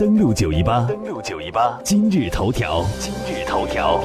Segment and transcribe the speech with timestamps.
[0.00, 4.00] 登录九一八，登录九一八，今日头条，今日头条。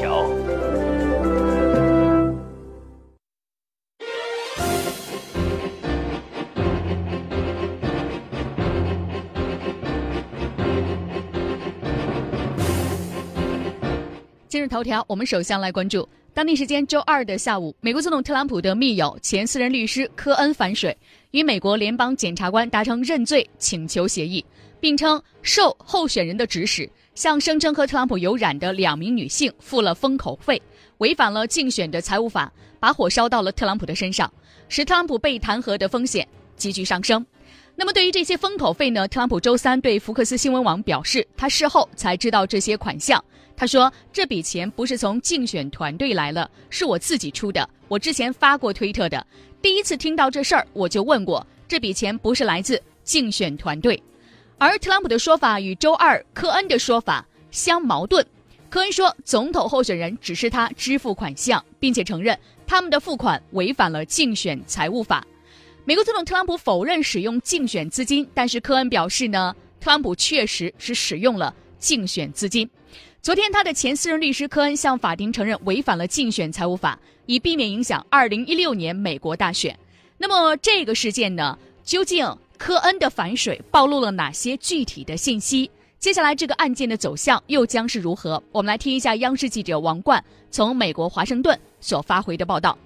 [14.47, 20.95] 今日头条，我们首先来关注当地时间周二的下午，美国总统特朗普的密友、前私人律师科恩反水，
[21.31, 24.45] 与美国联邦检察官达成认罪请求协议，
[24.86, 30.62] 并称受候选人的指使，向声称和特朗普有染的两名女性付了封口费，
[31.00, 34.32] 违反了竞选的财务法，把火烧到了特朗普的身上，
[34.70, 37.26] 使特朗普被弹劾的风险急剧上升。
[37.76, 39.08] 那么，对于这些封口费呢？
[39.08, 43.20] 特朗普周三对福克斯新闻网表示，他事后才知道这些款项。
[43.58, 47.67] 他说：“这笔钱不是从竞选团队来了，是我自己出的。
[47.88, 49.26] 我之前发过推特的，
[49.64, 54.00] 第一次听到这事儿，我就问过，这笔钱不是来自竞选团队。”
[54.58, 58.25] 而特朗普的说法与周二科恩的说法相矛盾。
[58.70, 65.26] 科恩说，总统候选人指示他支付款项，并且承认他们的付款违反了竞选财务法。
[65.86, 72.70] 美国总统特朗普否认使用竞选资金，但是科恩表示呢，特朗普确实是使用了竞选资金。
[73.22, 79.78] 昨天，他的前私人律师科恩向法庭承认违反了竞选财务法，以避免影响2016年美国大选。
[80.17, 82.26] 那么，这个事件呢，究竟
[82.58, 85.70] 科恩的反水暴露了哪些具体的信息？
[86.00, 88.42] 接下来，这个案件的走向又将是如何？
[88.52, 92.78] 我们来听一下央视记者王冠从美国华盛顿所发回的报道。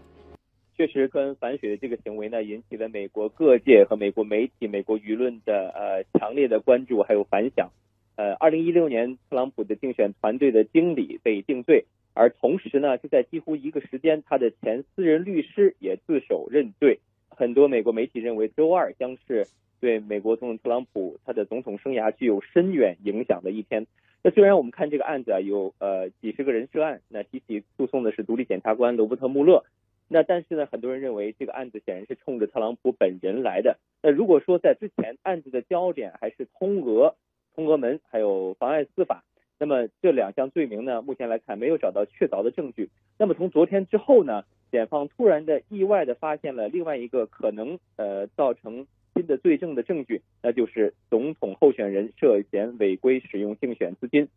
[0.77, 7.69] 确实，科恩反水的这个行为呢，引起了美国各界和美国媒体、美国舆论的呃强烈的关注还有反响。
[8.15, 16.99] 呃，二零一六年，特朗普的竞选团队的经理被定罪，而同时呢，就在几乎一个时间，他的前私人律师也自首认罪。
[17.39, 19.47] 很多美国媒体认为，周二将是
[19.79, 23.87] 对美国总统特朗普他的总统生涯具有深远影响的一天。
[24.21, 29.63] 那虽然我们看这个案子啊，有呃几十个人涉案，那提起诉讼的是独立检察官罗伯特穆勒，
[30.09, 33.79] 那但是呢，很多人认为这个案子显然是冲着特朗普本人来的。
[34.03, 37.15] 那如果说在之前案子的焦点还是通俄。
[37.55, 39.25] 通俄门还有妨碍司法，
[39.57, 42.89] 那么这两项罪名呢，目前来看没有找到确凿的证据。
[43.17, 54.27] 那么从昨天之后呢，检方突然的意外的发现了另外一个可能呃造成新的罪证的证据，那就是总统候选人涉嫌违规使用竞选资金。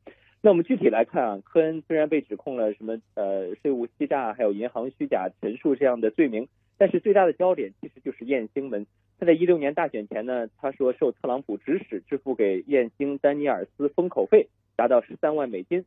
[0.41, 8.85] 那我们具体来看啊，科恩虽然被指控了什么呃税务欺诈还有银行虚假陈述这样的罪名，但是最大的焦点其实就是艳星门。
[9.21, 15.85] 他在一六年大选前呢，他说受特朗普指使支付给艳星丹尼尔斯封口费达到十三万美金。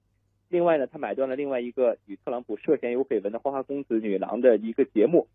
[0.49, 5.27] 另外呢，他买断了另外一个与特朗普涉嫌有绯闻的花花公子女郎的一个节目。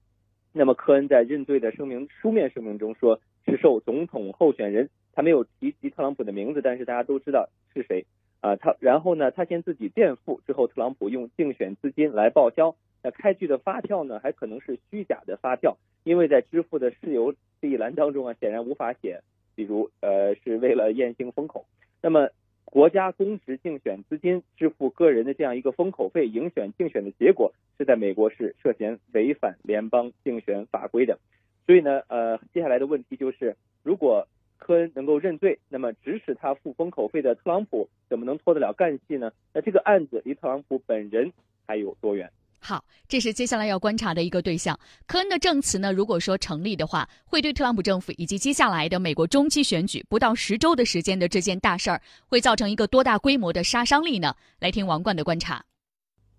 [0.53, 8.05] 那么科恩在认罪的声明书面声明中说，是受总统候选人，他没有提及特朗普的名字，但是大家都知道是谁
[8.41, 8.57] 啊。
[8.57, 12.75] 他然后呢，他先自己垫付，之后特朗普用竞选资金来报销。
[13.03, 19.23] 那开具的发票呢，还可能是虚假的发票，因为在支付的事由这一栏当中啊，显然无法写，
[19.55, 21.65] 比如呃是为了验星封口。
[22.03, 22.29] 那么
[22.71, 31.19] 国家公职竞选资金支付个人的这样一个封口费，赢选竞选的结果是在美国是涉嫌违反联邦竞选法规的。
[31.67, 39.33] 所以呢，呃，接下来的问题就是，如果科恩能够认罪，那么指使他付封口费的特朗普怎么能脱得了干系呢？
[39.53, 41.33] 那这个案子离特朗普本人
[41.67, 42.31] 还有多远？
[42.63, 44.79] 好，这是接下来要观察的一个对象。
[45.07, 54.35] 科恩的证词呢，如果说成立的话，会对特朗普政府以及接下来的美国中期选举不到十周的时间的这件大事儿，会造成一个多大规模的杀伤力呢？
[54.61, 55.65] 来听王冠的观察。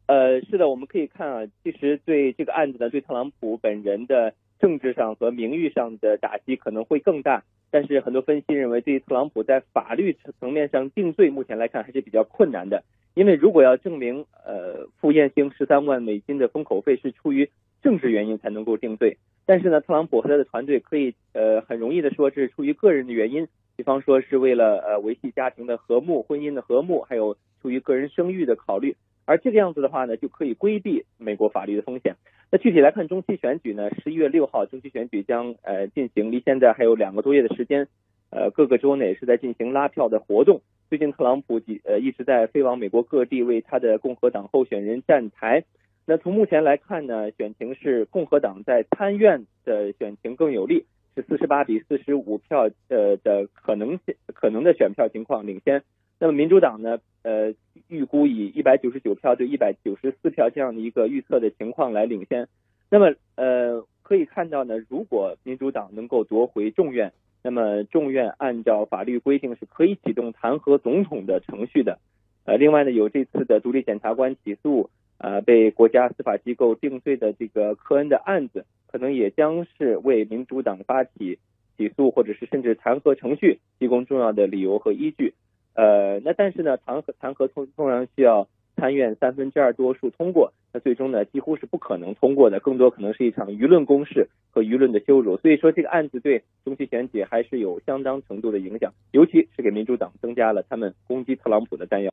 [0.05, 7.43] 呃，是的，我们可以看啊，其实对这个案子呢，对特朗普本人的政治上和名誉上的打击可能会更大。
[7.71, 12.83] 但是很多分析认为，对于特朗普在法律层面上定罪，目前来看还是比较困难的。
[13.13, 17.49] 因为如果要证明，呃，付艳星十三万美金的封口费是出于
[17.81, 28.95] 政治原因才能够定罪，但是呢，特朗普和他的团队可以，呃，很容易的说是出于个人的原因，比方说是为了呃维系家庭的和睦、婚姻的和睦，还有出于个人声誉的考虑，
[29.25, 32.15] 而这个样子的话呢，就可以规避美国法律的风险。
[32.49, 37.87] 那具体来看，中期选举呢，十一月六号中期选举将呃进行，离现在还有两个多月的时间，
[38.29, 40.61] 呃，各个州呢也是在进行拉票的活动。
[40.91, 45.63] 最近特朗普几呃一直在飞往美国各地为他的共和党候选人站台。
[46.05, 50.83] 那从目前来看呢，选情是共和党在参院的选情更有利，
[51.15, 55.81] 是四十八比四十五票呃的可能性可能的选票情况领先。
[56.19, 57.53] 那么民主党呢呃
[57.87, 62.49] 预估以一百九十九票对一百九十四票这样的一个预测的情况来领先。
[62.89, 67.13] 那么呃可以看到呢，如果民主党能够夺回众院。
[67.43, 71.99] 那么众院按照法律规定是可以启动弹劾总统的程序的。
[72.45, 74.89] 呃，另外呢，有这次的独立检察官起诉，
[75.19, 81.37] 呃，被国家司法机构定罪的这个科恩的案子，可能也将是为民主党发起
[81.77, 85.33] 起诉或者是甚至弹劾程序提供重要的理由和依据。
[85.73, 88.47] 呃，那但是呢，弹劾弹劾通通常需要
[88.81, 95.37] 参院三分之二多数通过，那最终呢几乎是不可能通过的，更多可能是一场舆论攻势和舆论的羞辱。
[95.37, 102.11] 所以说，这个案子对中期选举还是有相当程度的影响，尤其是给民主党增加了他们攻击特朗普的弹药。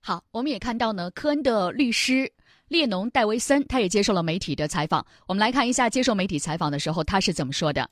[0.00, 2.30] 好，我们也看到呢，科恩的律师
[2.68, 5.04] 列侬·戴维森，他也接受了媒体的采访。
[5.26, 7.90] 我们来看一下接受媒体采访的时候他是怎么说的。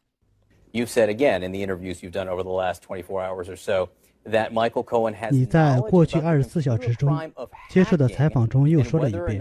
[0.72, 3.88] You've said again in the interviews you've done over the last 24 hours or so
[4.24, 7.18] that Michael Cohen has 你在过去二十四小时中
[7.70, 9.40] 接受的采访中又说了一遍，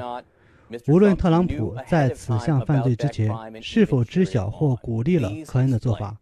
[0.88, 3.31] 无论特朗普在此项犯罪之前
[3.62, 6.18] 是否知晓或鼓励了科恩的做法，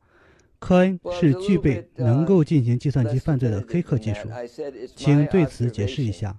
[0.60, 4.30] 科恩是具备能够进行计算机犯罪的黑客技术，
[4.96, 6.36] 请对此解释一下。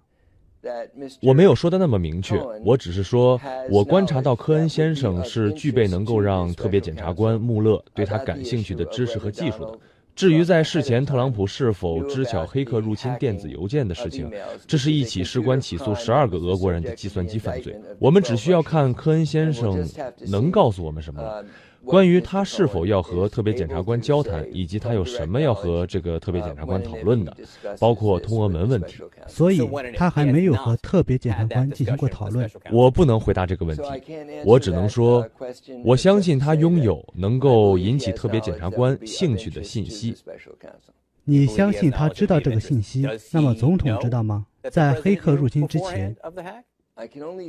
[1.20, 9.78] 我没有说的那么明确，我只是说，我观察到科恩先生是具备能够让特别检察官穆勒对他感兴趣的知识和技术的。
[10.14, 14.30] 至于在事前特朗普是否知晓黑客入侵电子邮件的事情，
[14.66, 17.74] 这是一起事关起诉十二个俄国人的计算机犯罪。
[17.98, 19.88] 我们只需要看科恩先生
[20.28, 21.44] 能告诉我们什么。
[21.84, 27.36] 关于他是否要和特别检察官交谈，以及他有什么要和这个特别检察官讨论的，
[27.78, 32.48] 包括通俄门问题，所以他还没有和特别检察官进行过讨论。
[32.70, 33.82] 我不能回答这个问题，
[34.44, 35.26] 我只能说，
[35.84, 40.14] 我相信他拥有能够引起特别检察官兴趣的信息。
[41.24, 43.06] 你相信他知道这个信息？
[43.32, 44.46] 那么总统知道吗？
[44.70, 46.16] 在黑客入侵之前？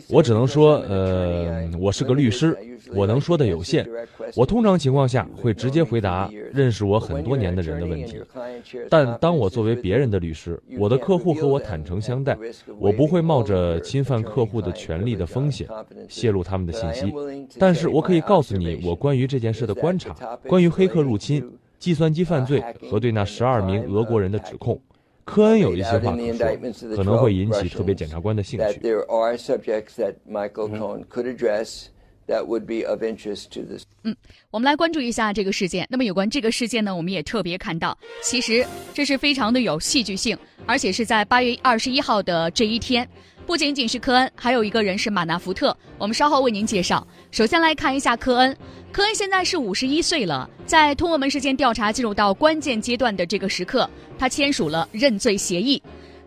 [0.10, 2.58] 我只能说，呃，我是个律师，
[2.96, 3.86] 我能说的有限。
[4.36, 8.22] 我通常情况下会直接回答认识我很多年的人的问题，
[8.90, 12.38] 但当我作为别人的律师，我的客户和我坦诚相待，
[12.80, 15.68] 我不会冒着侵犯客户的权利的风险
[16.08, 17.14] 泄露他们的信息。
[17.60, 20.14] 但是我可以告诉你我关于这件事的观察，
[20.48, 21.46] 关于黑客入侵、
[21.78, 24.80] 计算机犯罪和对那十二名俄国人的指控。
[25.26, 26.18] 科恩有一些话可
[26.94, 28.66] 说，可能会引起特别检察官的兴趣。
[34.04, 34.16] 嗯，
[34.52, 35.88] 我们来关注一下这个事件。
[35.90, 43.08] 那么有关这个事件呢，我们也特别看到，其实这是非常的有戏剧性，而且是在八月二十一号的这一天。
[43.46, 45.76] 不仅仅是科恩，还有一个人是马纳福特。
[45.98, 47.06] 我们稍后为您介绍。
[47.30, 48.56] 首先来看一下科恩。
[48.92, 55.82] 科恩现在是五十一岁了，在通俄门事件调查进入到关键阶段的这个时刻，他签署了认罪协议。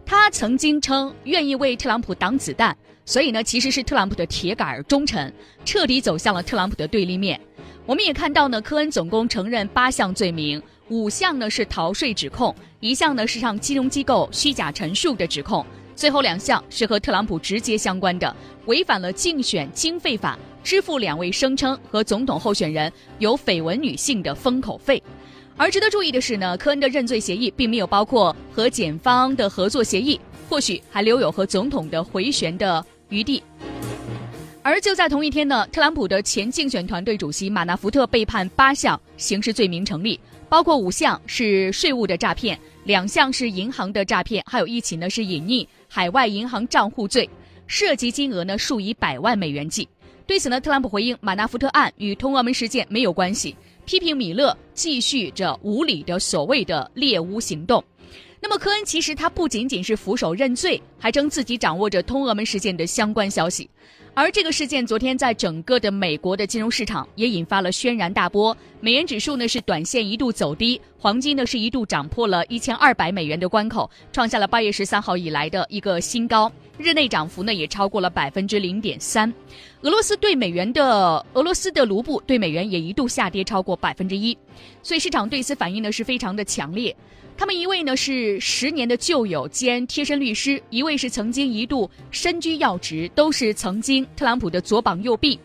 [0.04, 2.76] 他曾经称愿意为特朗普挡子弹，
[3.06, 5.32] 所以呢，其实是特朗普的铁杆忠臣，
[5.64, 7.40] 彻底走向了特朗普的对立面。
[7.86, 15.64] 我们也看到呢，科恩总共承认八项罪名，五项呢是逃税指控，一项呢是向金融机构虚假陈述的指控。
[15.96, 25.02] 最后两项是和特朗普直接相关的，违反了竞选经费法，支付两位声称和总统候选人有绯闻女性的封口费。
[25.56, 30.20] 而值得注意的是呢，科恩的认罪协议并没有包括和检方的合作协议，
[30.50, 33.42] 或许还留有和总统的回旋的余地。
[34.62, 45.66] 而就在同一天呢，特朗普的前竞选团队主席马纳福特被判八项刑事罪名成立，包括五项是税务的诈骗，两项是银行的诈骗，还有一起呢是隐匿。
[45.96, 47.26] 海外银行账户罪，
[47.66, 49.88] 涉及金额呢数以百万美元计。
[50.26, 57.82] 对此呢，特朗普回应马纳福特案与通俄门事件没有关系，批评米勒继续着无理的所谓的猎巫行动。
[58.42, 63.70] 那么科恩其实他不仅仅是俯首认罪，还称自己掌握着通俄门事件的相关消息。
[64.18, 79.30] 而这个事件昨天在整个的美国的金融市场也引发了轩然大波，美元指数呢是短线一度走低，黄金呢是一度涨破了一千二百美元的关口，创下了八月十三号以来的一个新高，日内涨幅呢也超过了百分之零点三。
[79.82, 84.34] 俄罗斯对美元的俄罗斯的卢布对美元也一度下跌超过百分之一，
[84.82, 86.96] 所以市场对此反应呢是非常的强烈。
[87.38, 95.38] 他们一位呢是十年的旧友兼贴身律师，一位是曾经一度身居要职，都是曾经特朗普的左膀右臂。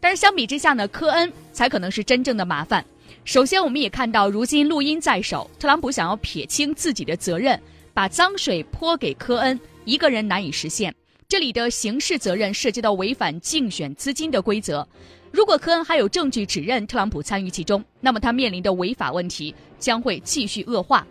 [0.00, 2.84] 但是相比之下呢，科恩才可能是真正的麻烦。
[3.24, 7.60] 首先，我们也看到，如今录音在手，特朗普想要撇清自己的责任，
[7.94, 10.92] 把脏水泼给科恩一个人难以实现。
[11.28, 14.86] 这里的刑事责任涉及到违反竞选资金的规则。
[15.30, 21.06] 如果科恩还有证据指认特朗普参与其中，那么他面临的违法问题将会继续恶化。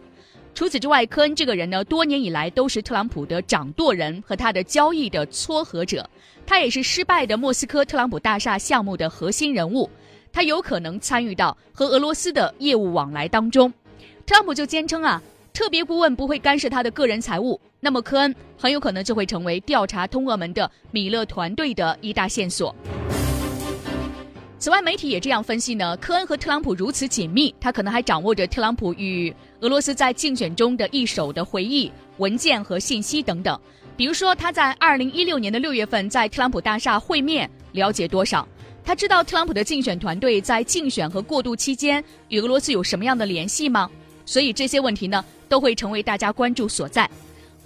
[0.53, 6.07] 除此之外，科恩这个人呢，多年以来都是特朗普的掌舵人和他的交易的撮合者，
[6.45, 9.89] 他也是失败的莫斯科特朗普大厦项目的核心人物，
[10.31, 13.71] 他有可能参与到和俄罗斯的业务往来当中。
[14.25, 15.21] 特朗普就坚称啊，
[15.53, 17.59] 特别顾问不会干涉他的个人财务。
[17.79, 22.75] 那么科恩很有可能就会成为调查通俄门的米勒团队的一大线索。
[24.59, 33.59] 此外，媒体也这样分析呢：科恩和特朗普如此紧密，他可能还掌握着特朗普与俄罗斯在竞选中的一手的回忆文件和信息等等。
[33.95, 38.47] 比如说，他在二零一六年的六月份在特朗普大厦会面，了解多少？
[38.83, 43.87] 他知道特朗普的竞选团队在竞选和过渡期间与俄罗斯有什么样的联系吗？
[44.25, 47.07] 所以这些问题呢，都会成为大家关注所在。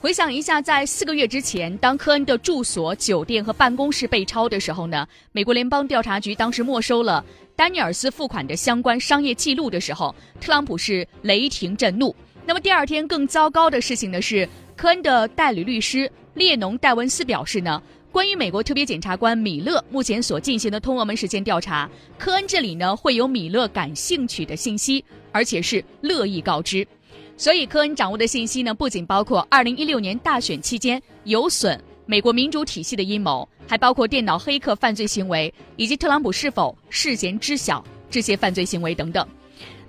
[0.06, 12.16] 回想一下，在四个月之前，当科恩的住所、酒店和办公室被抄的时候呢，美国联邦调查局当时没收了丹尼尔斯付款的相关商业记录的时候，特朗普是雷霆震怒。
[12.46, 17.82] 那么第二天更糟糕的事情呢是，科恩的代理律师列侬戴文斯表示呢，
[18.12, 26.88] 关于美国特别检察官米勒目前所进行的通俄门事件调查，科恩这里呢会有米勒感兴趣的信息，而且是乐意告知。
[27.38, 39.28] 所以，科恩掌握的信息呢，不仅包括2016年大选期间有损美国民主体系的阴谋，还包括电脑黑客犯罪行为，以及特朗普是否事先知晓这些犯罪行为等等。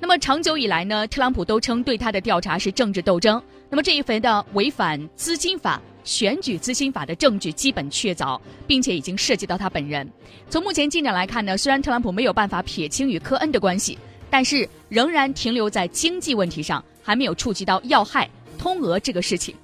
[0.01, 3.41] 那么，长久以来呢，特朗普都称对他的调查是政治斗争。
[3.71, 10.09] 那么，这一回的违反资金法、选举资金法的证据基本确凿，并且已经涉及到他本人。
[10.51, 13.97] 从目前进展来看呢，虽然特朗普没有办法撇清与科恩的关系，
[14.29, 16.85] 但是仍然停留在经济问题上。
[17.07, 19.55] 还没有触及到要害通俄这个事情，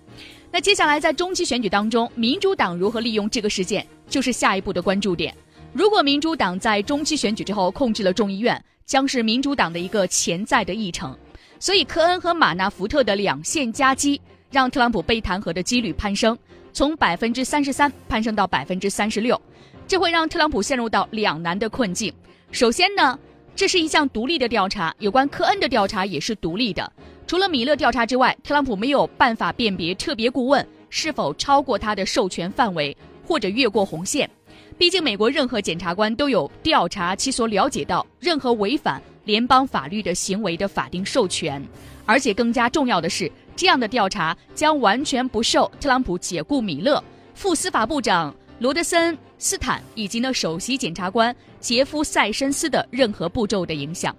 [0.52, 5.34] 那接下来在中期选举当中，民主党如何利用这个事件，就是下一步的关注点。
[5.72, 11.18] 如果民主党在中期选举之后控制了众议院，将是民主党的一个潜在的议程。
[11.58, 14.20] 所以，科恩和马纳福特的两线夹击，
[14.52, 16.38] 让特朗普被弹劾的几率攀升，
[16.72, 19.40] 从百分之三十三攀升到百分之三十六，
[19.88, 22.14] 这会让特朗普陷入到两难的困境。
[22.52, 23.18] 首先呢，
[23.56, 26.92] 这是一项独立的调查，有关科恩的调查也是独立的。
[27.32, 32.94] 除了米勒调查之外，特朗普没有办法辨别特别顾问是否超过他的授权范围
[33.26, 34.28] 或者越过红线。
[34.76, 41.66] 毕竟，美国任何检察官都有调查其所了解到任何违反联邦法律的行为的法定授权。
[42.04, 47.02] 而且，更加重要的是，这样的调查将完全不受特朗普解雇米勒、
[47.34, 54.14] 副司法部长罗德森斯坦以及呢首席检察官杰夫塞申斯的任何步骤的影响。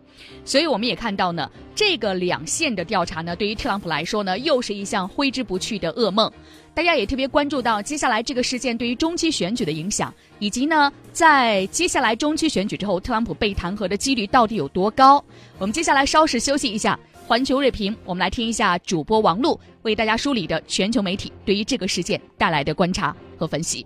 [0.45, 6.31] 所以，我们也看到呢，这个两线的调查呢，对于特朗普来说呢，又是一项挥之不去的噩梦。
[6.73, 15.23] 大家也特别关注到接下来这个事件对于中期选举的影响，以及呢，在接下来中期选举之后，特朗普被弹劾的几率到底有多高？
[15.59, 23.85] 我们接下来稍事休息一下，环球锐评，我们来听一下主播王璐为大家梳理的全球媒体对于这个事件带来的观察和分析。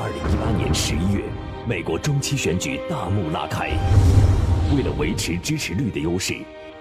[0.00, 1.07] 二零一八年十一。
[1.68, 3.68] 美国中期选举大幕拉开，
[4.74, 6.34] 为了维持支持率的优势，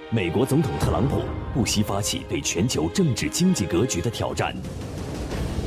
[0.09, 4.55] 美国总统特朗普不惜发起对全球政治经济格局的挑战。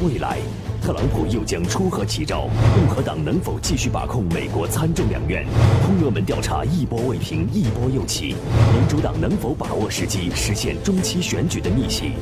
[0.02, 0.38] 未来，
[0.80, 2.48] 特朗普又将出何奇招？
[2.74, 5.44] 共和党能否继续把控美国参众两院？
[5.84, 8.34] 通俄门调查一波未平，一波又起，
[8.72, 12.12] 民主党能否把握时机实现中期选举的逆袭？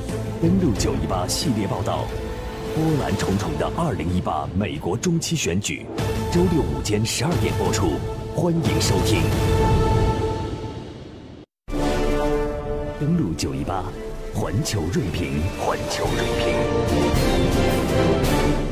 [0.42, 2.08] 登录九一八系列报道。
[2.78, 5.84] 波澜重重的二零一八美国中期选举，
[6.32, 7.88] 周六午间十二点播出，
[8.36, 9.20] 欢迎收听。
[13.00, 13.82] 登录九一八，
[14.32, 16.24] 环球锐评，环球锐
[18.62, 18.67] 评。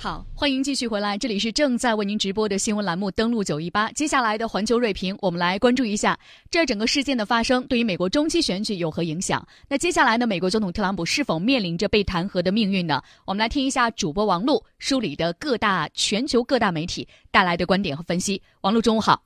[0.00, 3.88] 好，欢迎继续回来，这里是正在为您直播的新闻栏目《登录九一八》。
[3.94, 6.16] 接下来的环球锐评，我们来关注一下
[6.52, 9.44] 这整个事件的发生对于美国中期选举有何影响。
[9.68, 13.02] 那接下来呢，美国总统特朗普是否面临着被弹劾的命运呢？
[13.24, 18.40] 我们来听一下主播王璐梳理的各大全球各大媒体带来的观点和分析。
[18.60, 19.20] 王璐，中午好。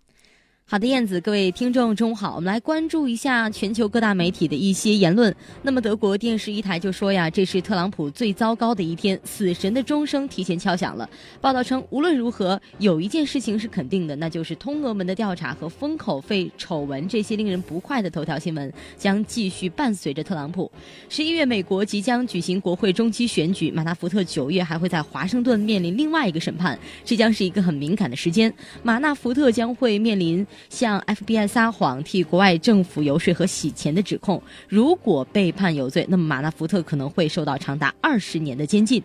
[0.65, 2.35] 好的，燕子，各位听众，中午好。
[2.35, 5.35] 我们来关注一下全球各大媒体的一些言论。
[5.61, 11.07] 那么，德国电视一台就说呀，这是特朗普最糟糕的一天，死神的钟声提前敲响了。
[11.43, 20.73] 报道称，无论如何，有一件事情是肯定的，那就是通俄门的调查和封口费丑闻这些令人不快的头条新闻将继续伴随着特朗普。
[21.11, 28.51] 十一月，美国即将举行国会中期选举，马纳福特九月还会在华盛顿面临另外一个审判，这将是一个很敏感的时间。
[28.83, 30.47] 马纳福特将会面临。
[30.69, 39.03] 向 FBI 撒谎、替国外政府游说和洗钱的指控，如果被判有罪，那么马纳福特可能会受到长达二十年的监禁。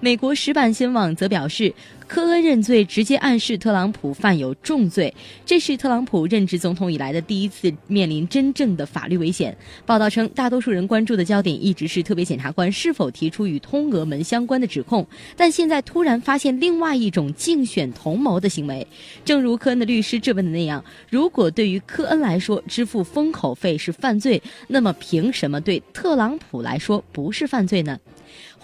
[0.00, 1.72] 美国石板新闻网则表示。
[2.06, 5.12] 科恩认罪，直接暗示特朗普犯有重罪。
[5.46, 9.56] 这是特朗普任职总统以来的第一次面临真正的法律危险。
[9.86, 15.04] 报道称，大多数人关注的焦点一直是特别检察官是否提出与通俄门相关的指控，
[15.34, 18.86] 但现在突然发现另外一种竞选同谋的行为。
[19.24, 27.98] 正如科恩的律师质问的那样，如果对于科恩来说支付封口费是犯罪，那么凭什么对特朗普来说不是犯罪呢？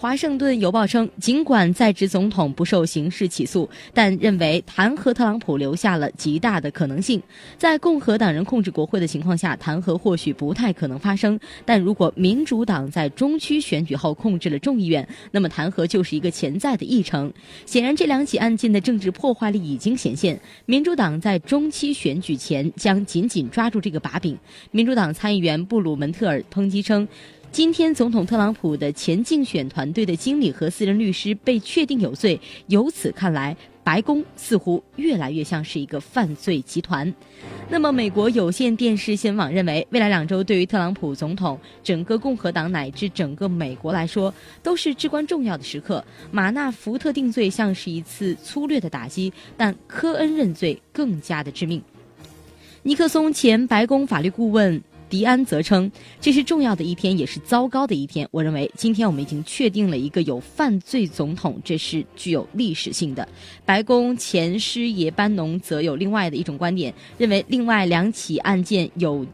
[0.01, 7.21] 华盛顿邮报称，尽管在职总统不受刑事起诉，但认为弹劾特朗普留下了极大的可能性。
[7.55, 17.31] 在共和党人控制国会的情况下，弹劾或许不太可能发生；但如果民主党在中区选举后控制了众议院，那么弹劾就是一个潜在的议程。
[17.67, 20.41] 显然，这两起案件的政治破坏力已经显现。
[20.65, 24.35] 民主党在中期选举前将紧紧抓住这个把柄。
[24.71, 27.07] 民主党参议员布鲁门特尔抨击称。
[27.51, 32.39] 今天，总统特朗普的前竞选团队的经理和私人律师被确定有罪。
[32.67, 33.53] 由此看来，
[33.83, 37.13] 白宫似乎越来越像是一个犯罪集团。
[37.67, 46.01] 那么，美国有线电视新闻网认为，未来两周对于特朗普总统、整个共和党乃至整个美国来说，都是至关重要的时刻。
[46.31, 51.83] 马纳福特定罪像是一次粗略的打击，但科恩认罪更加的致命。
[52.81, 54.81] 尼克松前白宫法律顾问。
[55.11, 55.91] 迪安则称，
[56.21, 58.25] 这是重要的一天，也是糟糕的一天。
[58.31, 63.27] 我认为，今天我们已经确定了一个有犯罪总统，这是具有历史性的。
[63.65, 69.25] 白宫前师爷班农则有另外的一种观点，认为另外两起案件有。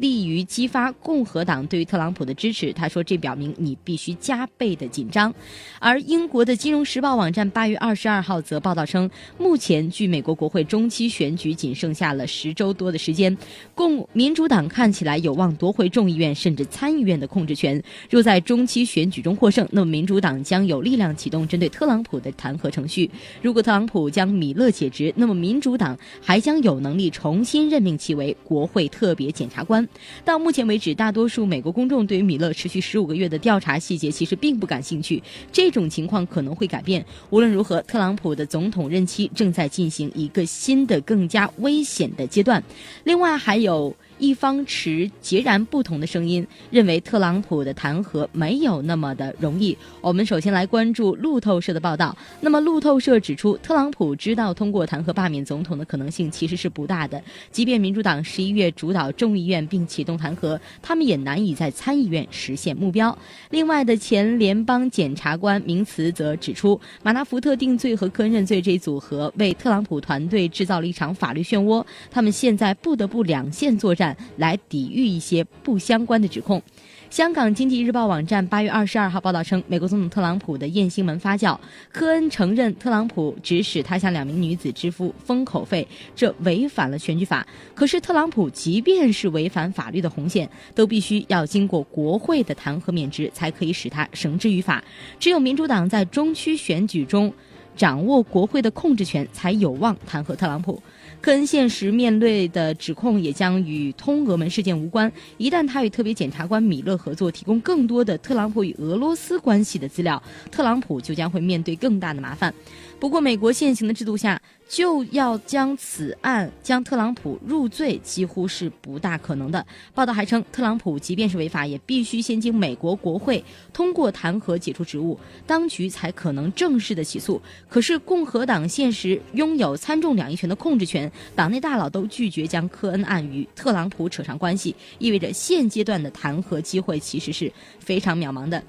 [0.00, 2.72] 利于激发共和党对于特朗普的支持。
[2.72, 5.32] 他说：“这表明你必须加倍的紧张。”
[5.80, 13.36] 而英国的《金融时报》网站八月二十二号则报道称，目前距美国国会中期选举仅剩下了十周多的时间，
[13.74, 17.82] 共民主党看起来有望夺回众议院甚至参议院的控制权。
[18.10, 23.10] 若在中期选举中获胜，那么民主党将有力量启动针对特朗普的弹劾程序。
[23.42, 29.85] 如果特朗普将米勒解职，那么民主党还将有能力重新任命其为国会特别检察官。
[30.24, 35.22] 到目前为止，大多数美国公众对于米勒持续十五个月的调查细节其实并不感兴趣。
[35.52, 37.04] 这种情况可能会改变。
[37.30, 42.62] 无论如何，特朗普的总统任期正在进行一个新的、更加危险的阶段。
[43.04, 43.94] 另外，还有。
[44.18, 49.76] 一方持截然不同的声音，认为特朗普的弹劾没有那么的容易。
[50.00, 52.16] 我们首先来关注路透社的报道。
[52.40, 57.20] 那么，路透社指出，特朗普知道通过弹劾罢免总统的可能性其实是不大的。
[57.50, 63.16] 即便民主党十一月主导众议院并启动弹劾，他们也难以在参议院实现目标。
[63.50, 74.05] 另外的前联邦检察官名词则指出，马纳福特定罪和科恩认罪这一组合为特朗普团队制造了一场法律漩涡，他们现在不得不两线作战。
[74.36, 76.60] 来抵御一些不相关的指控。
[77.08, 81.56] 香港经济日报网站八月二十二号报道称，美国总统特朗普的艳星门发酵。
[81.92, 87.46] 科恩承认特朗普指使他向两名女子支付封口费，这违反了选举法。
[87.76, 94.82] 可是特朗普即便是违反法律的红线，都必须要经过国会的弹劾免职，才可以使他绳之于法。
[95.20, 97.32] 只有民主党在中区选举中
[97.76, 100.82] 掌握国会的控制权，才有望弹劾特朗普。
[101.20, 105.10] 科恩现实面对的指控也将与通俄门事件无关。
[105.38, 112.54] 一旦他与特别检察官米勒合作，提供更多的特朗普与俄罗斯关系的资料，特朗普就将会面对更大的麻烦。
[113.00, 119.64] 不过，美国现行的制度下，就要将此案将特朗普入罪，几乎是不大可能的。
[119.94, 127.40] 报道还称，特朗普即便是违法，也必须先经美国国会通过弹劾解除职务，当局才可能正式的起诉。
[127.68, 138.62] 可是，共和党现时拥有参众两议权的控制权，党内大佬都拒绝将科恩案与特朗普扯上关系，意味着现阶段的弹劾机会其实是非常渺茫的。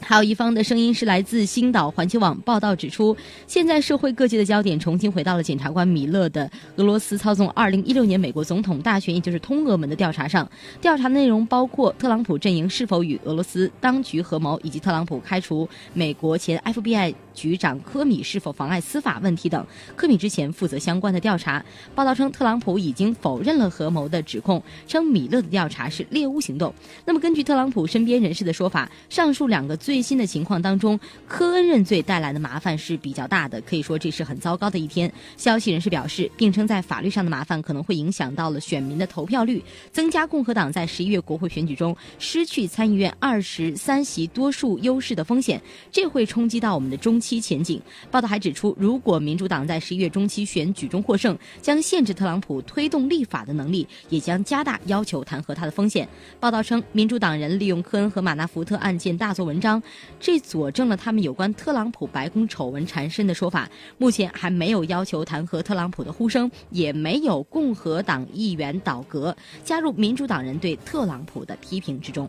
[0.00, 3.16] 还有一方的声音是来自星岛环球网报道指出，
[3.48, 10.48] 现在社会各界的焦点重新回到了检察官米勒的俄罗斯操纵2016年美国总统大选，也就是通俄门的调查上。
[10.80, 19.66] 调查内容包括特朗普阵营是否与俄罗斯当局合谋，以及特朗普开除美国前 FBI 局长科米是否妨碍司法问题等。
[19.96, 21.64] 科米之前负责相关的调查。
[21.94, 26.72] 报道称，特朗普已经否认了合谋的指控，称米勒的调查是猎巫行动。
[27.04, 29.76] 那么，根据特朗普身边人士的说法，上述两个。
[29.86, 35.08] 最新的情况当中，科恩认罪带来的麻烦是比较大的，可以说这是很糟糕的一天。
[35.36, 47.80] 消息人士表示，并称在法律上的麻烦可能会影响到了选民的投票率，增加共和党在十一月国会选举中失去参议院二十三席多数优势的风险，这会冲击到我们的中期前景。
[48.10, 56.08] 报道还指出，如果民主党在十一月中期选举中获胜，将限制特朗普推动立法的能力，也将加大要求弹劾他的风险。
[56.40, 59.75] 报道称，民主党人利用科恩和马纳福特案件大做文章。
[60.18, 63.68] 这佐证了他们有关特朗普白宫丑闻缠身的说法。
[63.98, 72.28] 目前还没有要求弹劾特朗普的呼声，也没有共和党议员倒戈加入民主党人对特朗普的批评之中。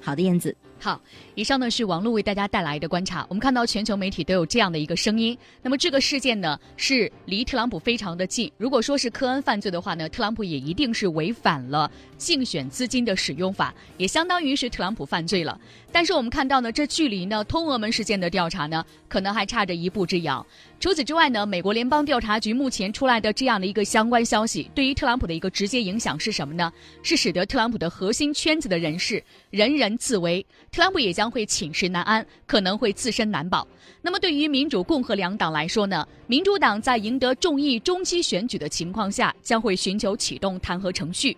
[0.00, 0.54] 好的，燕子。
[0.78, 1.00] 好，
[1.34, 3.26] 以上呢是王璐为大家带来的观察。
[3.30, 5.36] 我们看到全球媒体都有这样的一个声音。
[5.62, 8.52] 那么这个事件呢是离特朗普非常的近。
[8.58, 15.58] 如果说是科恩犯罪的话呢，特朗普也一定是违反了竞选资金的使用法，也相当于是特朗普犯罪了。
[15.98, 20.46] 但是我们看到呢，这距离呢通俄门事件的调查呢，可能还差着一步之遥。
[20.78, 26.70] 除此之外呢，美国联邦调查局目前出来的这样的一个相关消息，对于特朗普的一个直接影响是什么呢？
[27.02, 30.44] 是使得特朗普的核心圈子的人士人人自危。
[30.70, 33.66] 特朗普也将会寝食难安，可能会自身难保。
[34.02, 36.06] 那么，对于民主、共和两党来说呢？
[36.26, 41.34] 民主党在赢得众议中期选举的情况下，将会寻求启动弹劾程序。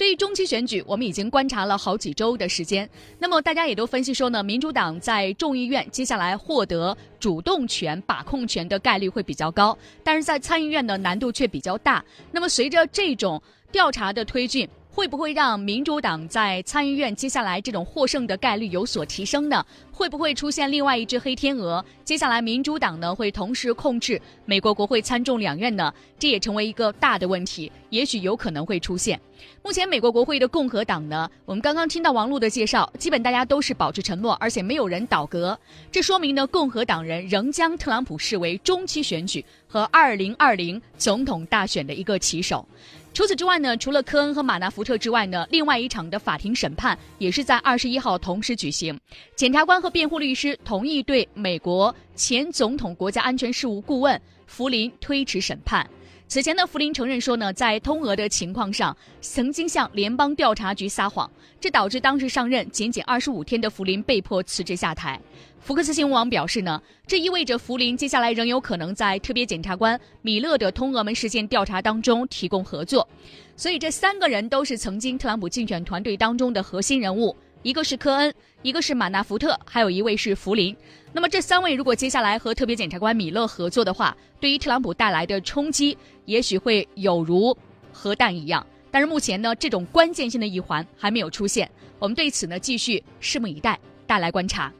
[0.00, 2.88] 对于中期选举，我们已经观察了好几周的时间。
[3.18, 12.02] 那么，大家也都分析说呢，民主党在众议院接下来获得主动权、把控权的概率会比较高，但是在参议院呢，难度却比较大。
[12.32, 14.66] 那么，随着这种调查的推进。
[15.00, 19.64] 会不会让民主党在参议院接下来这种获胜的概率有所提升呢？
[19.90, 21.82] 会不会出现另外一只黑天鹅？
[22.04, 25.90] 接下来民主党呢会同时控制美国国会参众两院呢？
[26.18, 29.18] 这也成为一个大的问题，也许有可能会出现。
[29.62, 35.58] 目前美国国会的共和党呢，我们刚刚听到王璐的介绍，基本大家都是保持沉默，而且没有人倒戈。
[35.90, 42.66] 这说明呢，共和党人仍将特朗普视为中期选举和二零二零总统大选的一个棋手。
[43.12, 48.98] 除此之外呢，除了科恩和马纳福特之外呢，另外一场的法庭审判也是在二十一号同时举行。
[49.34, 55.88] 检察官和辩护律师同意对美国前总统国家安全事务顾问福林推迟审判。
[56.30, 61.28] 此前呢，福林承认说呢，在通俄的情况上，曾经向联邦调查局撒谎，
[61.60, 65.20] 这导致当时上任仅仅二十五天的福林被迫辞职下台。
[65.58, 73.08] 福克斯新闻网表示呢，这意味着福林接下来仍有可能在特别检察官米勒的通俄门事件调查当中提供合作。
[73.56, 80.76] 所以这三个人都是曾经特朗普竞选团队当中的核心人物，一个是科恩，一个是马纳福特，还有一位是福林。
[81.12, 87.56] 那么这三位如果接下来和特别检察官米勒合作的话，对于特朗普带来的冲击，也许会有如
[87.92, 88.64] 核弹一样。
[88.92, 94.72] 但是目前呢，这种关键性的一环还没有出现，我们对此呢继续拭目以待，带来观察。